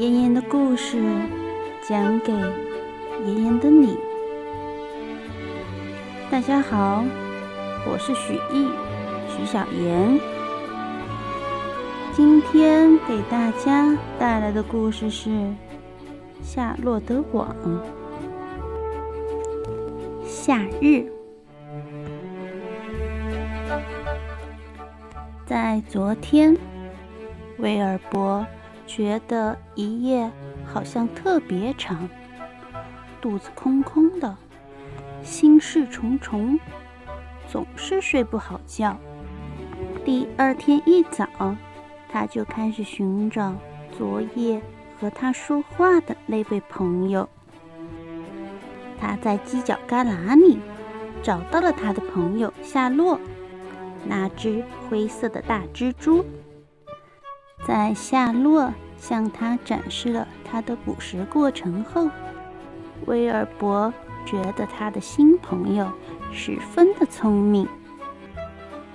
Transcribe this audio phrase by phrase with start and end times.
[0.00, 0.98] 妍妍的故事
[1.86, 3.98] 讲给妍妍的你。
[6.30, 7.04] 大家好，
[7.86, 8.70] 我是许艺，
[9.28, 10.18] 许小妍。
[12.14, 15.28] 今天给大家带来的故事是
[16.42, 17.54] 《夏洛德网》。
[20.26, 21.04] 夏日，
[25.44, 26.56] 在昨天，
[27.58, 28.46] 威尔伯。
[28.90, 30.28] 觉得一夜
[30.66, 32.08] 好像特别长，
[33.20, 34.36] 肚子空空的，
[35.22, 36.58] 心事重重，
[37.46, 38.98] 总是睡不好觉。
[40.04, 41.28] 第二天一早，
[42.08, 43.54] 他就开始寻找
[43.96, 44.60] 昨夜
[44.98, 47.28] 和他说话的那位朋友。
[48.98, 50.58] 他在犄角旮旯里
[51.22, 53.20] 找到了他的朋友夏洛，
[54.04, 56.24] 那只灰色的大蜘蛛。
[57.66, 62.08] 在夏洛向他展示了他的捕食过程后，
[63.06, 63.92] 威尔伯
[64.26, 65.90] 觉得他的新朋友
[66.32, 67.66] 十分的聪明。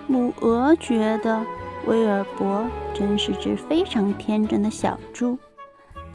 [0.08, 1.44] 母鹅觉得
[1.88, 5.38] 威尔伯真是只非常天真的小猪，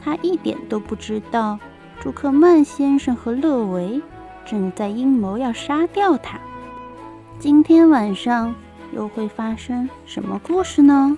[0.01, 1.59] 他一点都不知道
[1.99, 4.01] 朱克曼先生和勒维
[4.45, 6.39] 正在阴谋要杀掉他。
[7.39, 8.55] 今天晚上
[8.93, 11.17] 又会发生什么故事呢？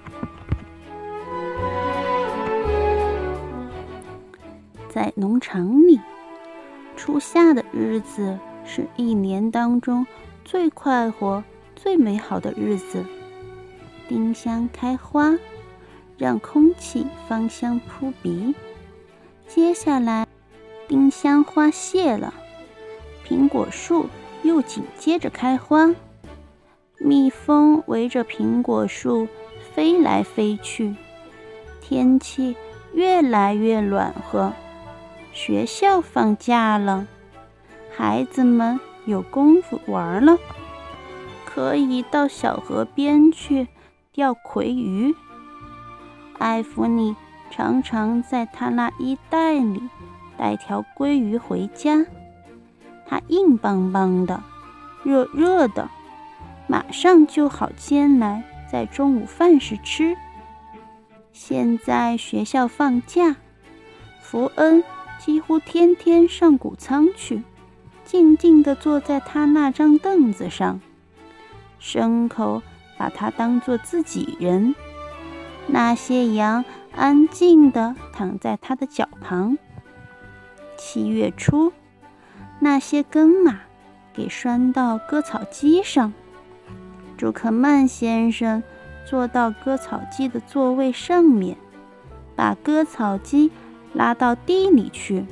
[5.04, 6.00] 在农场里，
[6.96, 10.08] 初夏的日子是一年当中
[10.46, 11.44] 最快活、
[11.76, 13.04] 最美好的日子。
[14.08, 15.38] 丁香开花，
[16.18, 18.56] 让空气芳香扑鼻。
[19.46, 20.26] 接下来，
[20.88, 22.34] 丁香花谢了，
[23.28, 24.06] 苹果树
[24.42, 25.94] 又紧接着开花。
[26.98, 29.28] 蜜蜂围着苹果树
[29.76, 30.96] 飞来飞去，
[31.82, 32.56] 天气
[32.94, 34.54] 越来越暖和。
[35.34, 37.08] 学校放假了，
[37.98, 40.38] 孩子们有功夫玩了，
[41.44, 43.68] 可以到小河边去
[44.12, 45.16] 钓葵鱼。
[46.38, 47.16] 艾弗尼
[47.50, 49.82] 常常在他那衣袋里
[50.38, 52.06] 带条鲑鱼回家，
[53.08, 54.42] 它硬邦邦的，
[55.04, 55.90] 热热的，
[56.68, 60.16] 马上就好煎来在中午饭时吃。
[61.32, 63.36] 现在学校放假，
[64.22, 64.84] 福恩。
[65.26, 67.44] 几乎天天上谷仓去，
[68.04, 70.82] 静静地坐在他那张凳子上。
[71.80, 72.62] 牲口
[72.98, 74.76] 把他当作自己人，
[75.68, 79.58] 那些羊安静地躺在他的脚旁。
[80.78, 81.72] 七月初，
[82.60, 83.62] 那些耕马
[84.12, 86.12] 给拴到割草机上。
[87.18, 88.62] 朱克曼先生
[89.06, 91.56] 坐到割草机的座位上面，
[92.36, 93.50] 把割草机。
[93.94, 95.26] 拉到地里去。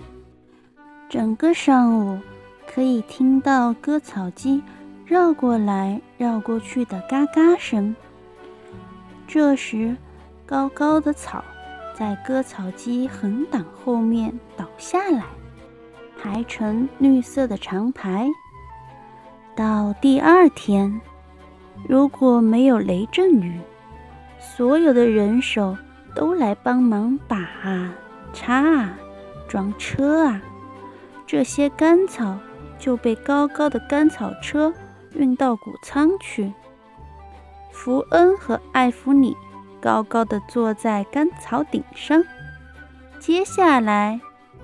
[1.09, 2.19] 整个上午
[2.65, 4.63] 可以听到割草机
[5.05, 7.95] 绕过来绕过去的嘎嘎声。
[9.27, 9.95] 这时，
[10.45, 11.43] 高高的草
[11.93, 15.23] 在割草机横挡后面倒下来，
[16.21, 18.29] 排成绿色的长排。
[19.53, 21.01] 到第二天，
[21.87, 23.59] 如果没有雷阵雨，
[24.39, 25.77] 所有的人手
[26.15, 27.37] 都来帮忙把。
[28.33, 28.97] 插啊，
[29.47, 30.41] 装车啊，
[31.25, 32.37] 这些干草
[32.79, 34.73] 就被高高的干草车
[35.13, 36.53] 运到谷仓去。
[37.71, 39.35] 福恩和艾弗里
[39.79, 42.23] 高高的坐在干草顶上。
[43.19, 44.19] 接下来，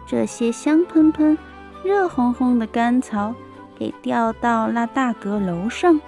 [0.05, 1.37] 这些香喷喷、
[1.83, 3.33] 热烘烘的干草
[3.77, 6.01] 给吊到那大阁楼上，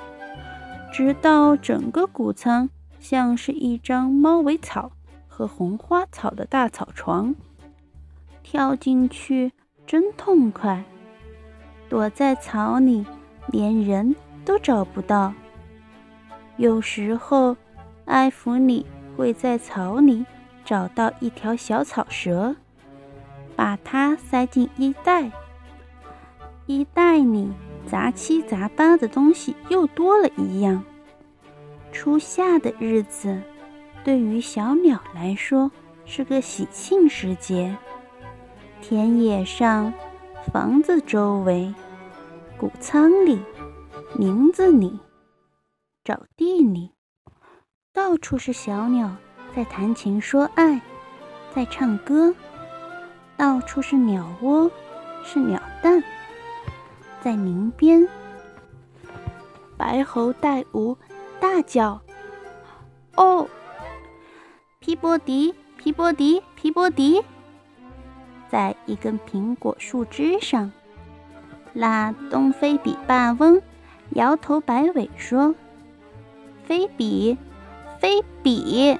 [0.91, 4.91] 直到整个谷仓像是一张猫尾草
[5.27, 7.35] 和红花草的大草床。
[8.51, 9.51] 跳进去
[9.85, 10.83] 真痛快，
[11.87, 13.05] 躲在草里
[13.49, 15.31] 连人都找不到。
[16.57, 17.55] 有时候，
[18.05, 18.83] 艾弗里
[19.15, 20.25] 会在草里
[20.65, 22.55] 找到一条小草蛇，
[23.55, 25.31] 把它塞进衣袋。
[26.65, 27.51] 衣袋里
[27.85, 30.83] 杂七杂八的东西又多了一样。
[31.91, 33.39] 初夏的日子，
[34.03, 35.69] 对于小鸟来说
[36.03, 37.77] 是个喜庆时节。
[38.81, 39.93] 田野上，
[40.51, 41.73] 房子周围，
[42.57, 43.39] 谷仓里，
[44.15, 44.99] 林子里，
[46.03, 46.91] 沼地里，
[47.93, 49.15] 到处是小鸟
[49.55, 50.81] 在谈情说爱，
[51.53, 52.33] 在唱歌。
[53.37, 54.71] 到处是鸟窝，
[55.23, 56.01] 是鸟蛋。
[57.21, 58.07] 在林边，
[59.77, 60.97] 白喉带舞，
[61.39, 62.01] 大叫
[63.15, 63.47] ：“哦，
[64.79, 67.23] 皮波迪，皮波迪，皮波迪！”
[68.49, 70.71] 在一根苹果树枝上。
[71.71, 73.61] 那东非比霸翁
[74.15, 75.53] 摇头摆尾说
[76.65, 77.37] ：“菲比，
[77.99, 78.97] 菲比，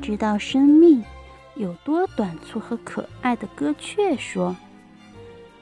[0.00, 1.04] 知道生命
[1.54, 4.56] 有多短促和可爱的歌雀说：‘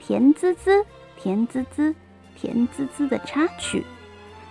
[0.00, 0.85] 甜滋滋，
[1.17, 1.94] 甜滋滋，
[2.37, 3.85] 甜滋滋的插曲，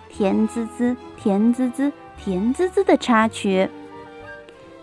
[0.10, 3.70] 甜滋滋，甜滋滋，甜滋滋的插曲。’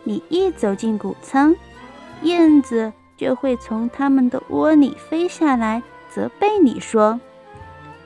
[0.05, 1.55] 你一走进谷仓，
[2.23, 7.21] 燕子就会从它们的窝里飞下来。”责备你说：“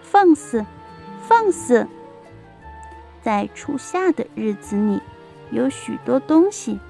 [0.03, 0.67] 放肆，
[1.23, 1.87] 放肆！”
[3.23, 5.01] 在初夏的日子里，
[5.53, 6.81] 有许多东西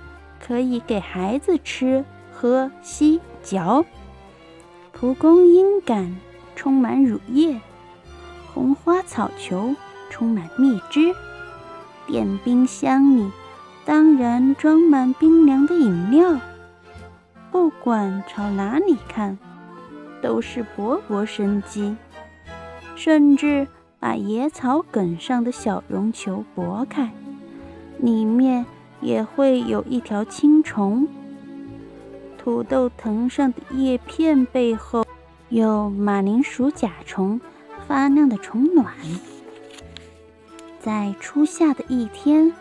[0.40, 2.02] 可以给孩子吃、
[2.32, 3.84] 喝、吸、嚼。
[4.90, 6.16] 蒲公英杆
[6.56, 7.60] 充满乳液，
[8.54, 9.74] 红花草球
[10.08, 11.14] 充满蜜汁，
[12.06, 13.30] 电冰箱里
[13.84, 16.40] 当然装满冰凉的饮料。
[17.52, 19.38] 不管朝哪里看。
[20.22, 21.96] 都是勃勃生机，
[22.94, 23.66] 甚至
[23.98, 27.10] 把野草梗上的小绒球拨开，
[27.98, 28.64] 里面
[29.00, 31.08] 也会有一条青虫。
[32.38, 35.04] 土豆藤上的叶片背后，
[35.48, 37.40] 有马铃薯甲虫
[37.88, 38.94] 发亮的虫卵。
[40.78, 42.52] 在初夏的一天，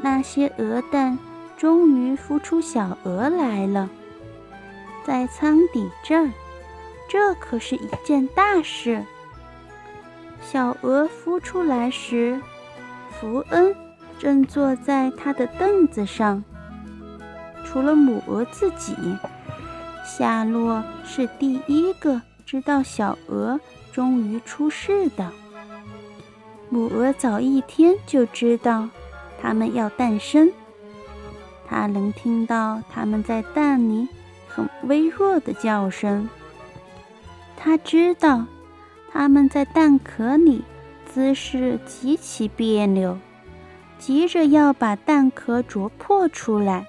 [0.00, 1.18] 那些鹅蛋
[1.60, 3.90] 终于孵出小鹅来了。
[5.04, 6.30] 在舱底这儿，
[7.06, 9.04] 这可是一件大事。
[10.40, 12.40] 小鹅孵出来时，
[13.10, 13.76] 福恩
[14.18, 16.42] 正坐在他的凳子上。
[17.66, 18.94] 除了母鹅自己，
[20.02, 23.60] 夏洛是第一个知道小鹅
[23.92, 25.30] 终于出世的。
[26.70, 28.88] 母鹅早一天就知道
[29.38, 30.50] 它们要诞生，
[31.70, 34.08] 它能听到它们在蛋里。
[34.52, 36.28] 很微弱的叫声。
[37.56, 38.44] 他知道，
[39.12, 40.64] 他们在蛋壳里
[41.06, 43.16] 姿势极其别扭，
[43.96, 46.84] 急着要把蛋壳啄破出来。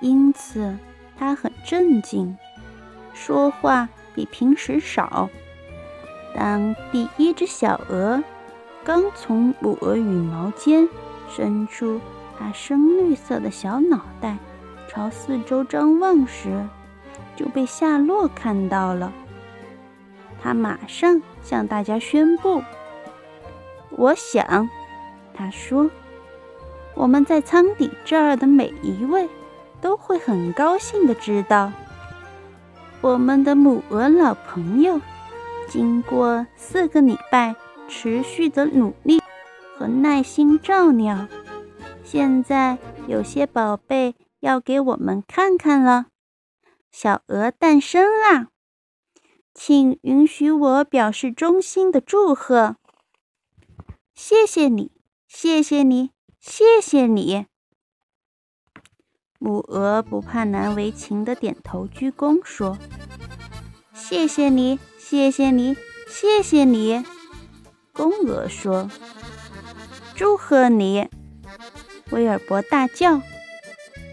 [0.00, 0.78] 因此，
[1.18, 2.38] 他很镇静，
[3.12, 5.28] 说话比平时少。
[6.36, 8.22] 当第一只小鹅
[8.84, 10.88] 刚从母鹅羽毛间
[11.28, 12.00] 伸出
[12.38, 14.36] 它深绿色的小脑袋。
[14.90, 16.66] 朝四周张望时，
[17.36, 19.12] 就被夏洛看到了。
[20.42, 22.62] 他马上向大家宣布
[23.90, 24.66] ：“我想，
[25.34, 25.90] 他说，
[26.94, 29.28] 我们在舱底这儿的每一位
[29.80, 31.70] 都会很高兴的知道，
[33.02, 35.00] 我们的母鹅老朋友，
[35.68, 37.54] 经过四个礼拜
[37.88, 39.20] 持续的努力
[39.76, 41.28] 和耐心照料，
[42.10, 46.06] 现在有些宝贝。”要给我们看看了，
[46.92, 48.50] 小鹅诞生啦！
[49.52, 52.76] 请允许我表示衷心的祝贺。
[54.14, 54.92] 谢谢你，
[55.26, 57.46] 谢谢你，谢谢你。
[59.40, 62.78] 母鹅不怕难为情的点头鞠躬说
[63.92, 65.76] ：“谢谢你，谢谢你，
[66.06, 67.04] 谢谢你。”
[67.92, 68.88] 公鹅说
[70.14, 71.08] ：“祝贺你！”
[72.10, 73.20] 威尔伯大叫。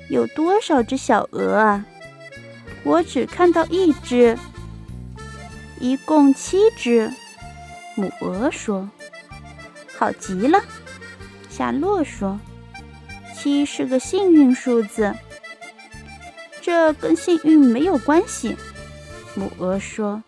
[0.09, 1.85] 有多少只小鹅啊？
[2.83, 4.37] 我只看到一只，
[5.79, 7.11] 一共七只。
[7.95, 8.87] 母鹅说
[9.97, 10.61] ：“好极了。”
[11.49, 12.39] 夏洛说
[13.33, 15.15] ：“七是个幸运数字。”
[16.61, 18.55] 这跟幸运没有关系。
[19.33, 20.21] 母鹅说：“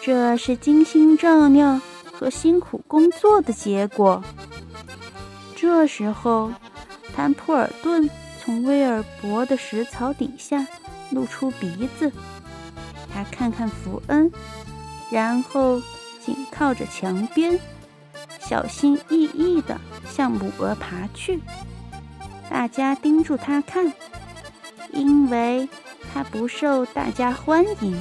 [0.00, 1.78] 这是精心照料
[2.12, 4.24] 和辛苦工作的结果。”
[5.56, 6.52] 这时候，
[7.18, 8.08] 坦普尔顿。
[8.40, 10.66] 从威尔伯的食槽底下
[11.10, 12.10] 露出鼻子，
[13.12, 14.32] 他看看福恩，
[15.10, 15.82] 然后
[16.24, 17.60] 紧靠着墙边，
[18.40, 21.40] 小心翼翼地向母鹅爬去。
[22.48, 23.92] 大家盯住他看，
[24.92, 25.68] 因为
[26.14, 27.98] 他不受大家欢迎，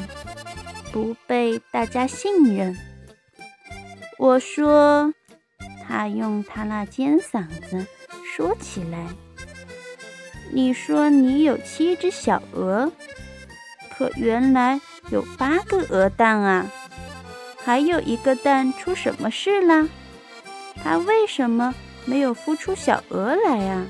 [0.94, 2.78] 不被大家信任。
[4.18, 5.14] 我说，
[5.86, 7.86] 他用他那尖嗓子
[8.38, 9.08] 说起来。
[10.52, 12.92] 你说你有七只小鹅，
[13.98, 14.80] 可原来
[15.10, 16.72] 有八个鹅蛋啊！
[17.58, 19.90] 还有一个蛋出什么事啦？
[20.84, 21.74] 它为什么
[22.06, 23.88] 没有孵出小鹅来啊？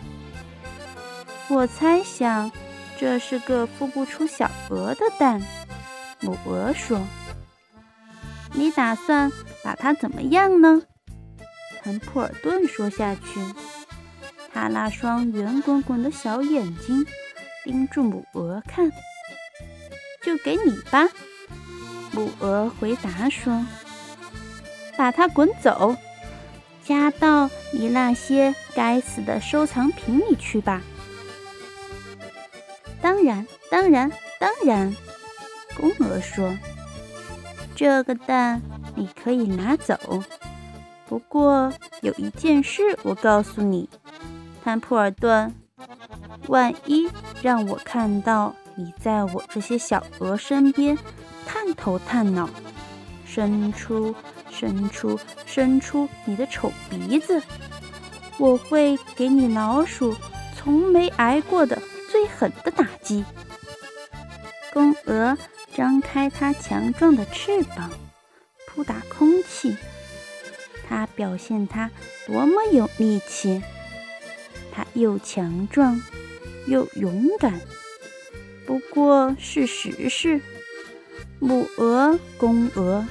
[1.50, 2.50] 我猜想
[2.98, 5.42] 这是个孵不出小鹅的蛋。
[6.22, 7.02] 母鹅说
[8.56, 9.30] ：“你打算
[9.62, 10.84] 把它怎么样呢？”
[11.84, 13.42] 坦普尔顿说下去。
[14.60, 17.06] 他那双圆滚滚的小眼睛
[17.64, 18.92] 盯住母鹅看。
[20.24, 21.08] 就给你吧，
[22.12, 23.64] 母鹅回答说
[24.98, 25.96] ：“把它滚走，
[26.84, 30.82] 夹到你那些该死的收藏品里去吧。”
[33.00, 34.92] 当然，当然，当然，
[35.76, 36.58] 公鹅说
[37.76, 38.60] ：“这个蛋
[38.96, 40.24] 你可以拿走，
[41.06, 41.72] 不过
[42.02, 43.88] 有一件事我告诉你，
[44.68, 45.56] 坦普尔顿，
[46.48, 47.10] 万一
[47.42, 50.96] 让我看到……”你在我这些小鹅身边
[51.46, 52.50] 探头探脑，
[53.26, 54.14] 伸出、
[54.52, 57.42] 伸出、伸出你的丑鼻子，
[58.38, 60.14] 我会给你老鼠
[60.54, 61.82] 从没挨过的
[62.12, 63.24] 最狠的打击。
[64.74, 65.38] 公鹅
[65.74, 67.90] 张开它强壮的翅膀，
[68.68, 69.78] 扑打空气，
[70.88, 71.90] 它表现它
[72.28, 73.64] 多么有力气，
[74.78, 76.00] 它又强壮
[76.68, 77.60] 又勇敢。
[78.68, 80.40] 不过，事实是，
[81.40, 83.04] 母鹅、公鹅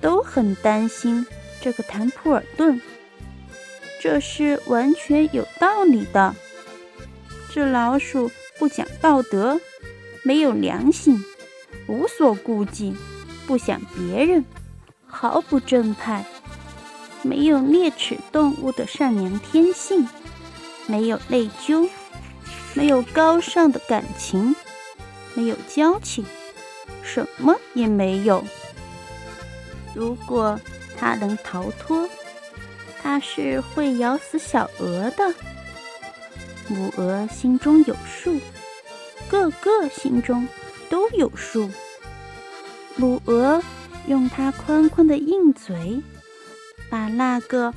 [0.00, 1.26] 都很担心
[1.60, 2.80] 这个坦普尔顿，
[4.00, 6.36] 这是完全有道理的。
[7.52, 9.60] 这老鼠不讲道德，
[10.22, 11.24] 没有良心，
[11.88, 12.94] 无所顾忌，
[13.48, 14.44] 不想别人，
[15.06, 16.24] 毫不正派，
[17.22, 20.06] 没有啮齿动物的善良天性，
[20.90, 21.88] 没有内疚，
[22.74, 24.54] 没有高尚的感情。
[25.34, 26.26] 没有交情，
[27.04, 28.44] 什么也没有。
[29.94, 30.58] 如果
[30.98, 32.08] 它能逃脱，
[33.00, 35.32] 它是会咬死小鹅的。
[36.66, 38.40] 母鹅心中有数，
[39.28, 40.48] 个个心中
[40.88, 41.70] 都有数。
[42.96, 43.62] 母鹅
[44.08, 46.02] 用它宽宽的硬嘴，
[46.90, 47.72] 把那个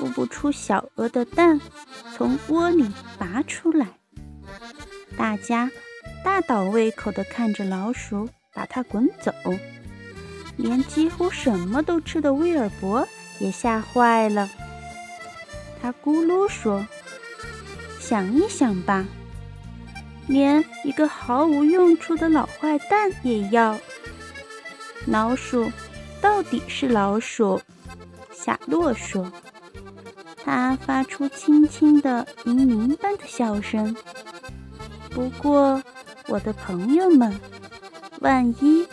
[0.00, 1.60] 孵不出小鹅的蛋
[2.16, 3.86] 从窝里拔出来。
[5.16, 5.70] 大家。
[6.22, 9.32] 大倒胃口地看着老鼠把它滚走，
[10.58, 14.50] 连几乎什么都吃的威尔伯也吓坏了。
[15.80, 16.86] 他咕噜说
[17.98, 19.06] ：“想一想吧，
[20.26, 23.78] 连一个毫无用处的老坏蛋也要。”
[25.08, 25.72] 老鼠
[26.20, 27.58] 到底是老鼠，
[28.30, 29.32] 夏洛说。
[30.44, 33.94] 他发出轻轻的银铃般的笑声。
[35.10, 35.82] 不过。
[36.26, 37.40] 我的朋友们，
[38.20, 38.86] 万一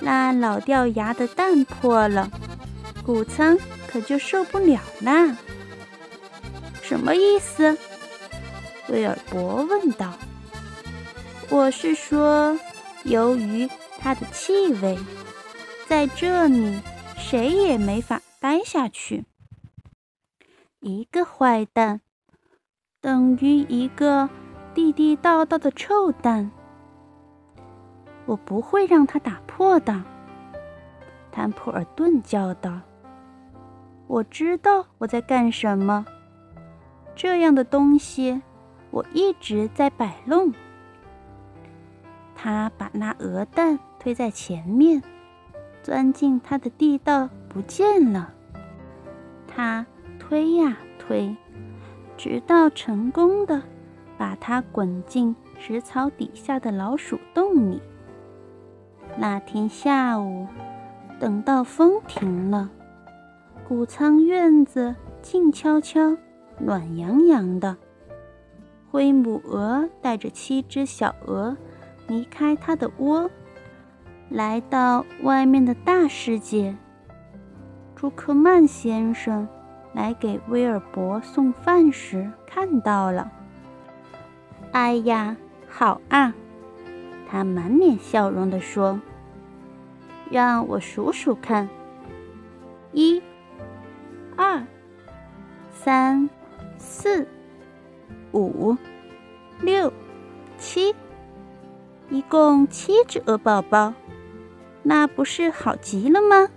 [0.00, 2.30] 那老掉牙的蛋破了，
[3.04, 5.36] 谷仓可就受不了啦。
[6.80, 7.76] 什么意思？
[8.88, 10.14] 威尔伯问道。
[11.50, 12.58] 我是说，
[13.02, 14.98] 由于它的气味，
[15.86, 16.80] 在这里
[17.18, 19.26] 谁也没法待下去。
[20.80, 22.00] 一个坏蛋
[23.00, 24.28] 等于一个
[24.74, 26.52] 地地道道的臭蛋。
[28.26, 30.04] 我不会让它打破的，
[31.32, 32.80] 坦普尔顿叫道。
[34.06, 36.06] 我知道我在干什么。
[37.16, 38.40] 这样的东西，
[38.92, 40.54] 我一直在摆弄。
[42.36, 45.02] 他把那鹅蛋推在前面，
[45.82, 48.32] 钻进他的地道，不见了。
[49.48, 49.84] 他
[50.28, 51.34] 推呀推，
[52.18, 53.62] 直到成功的
[54.18, 57.80] 把它滚进食草底下的老鼠洞里。
[59.16, 60.46] 那天下午，
[61.18, 62.68] 等到风停了，
[63.66, 66.14] 谷仓院子静悄悄、
[66.58, 67.74] 暖洋洋的。
[68.90, 71.56] 灰母鹅带着七只小鹅
[72.06, 73.30] 离开它的窝，
[74.28, 76.76] 来到外面的大世界。
[77.96, 79.48] 朱克曼先生
[79.92, 83.30] 来给威尔伯送饭时看到了。
[84.72, 85.36] 哎呀，
[85.68, 86.34] 好啊！
[87.28, 89.00] 他满脸笑容地说。
[90.30, 91.66] 让我数数看，
[92.92, 93.22] 一、
[94.36, 94.62] 二、
[95.72, 96.28] 三、
[96.76, 97.26] 四、
[98.32, 98.76] 五、
[99.62, 99.90] 六、
[100.58, 100.94] 七，
[102.10, 103.94] 一共七只鹅宝宝，
[104.82, 106.50] 那不是好极了吗？